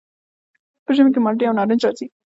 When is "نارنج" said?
1.57-1.81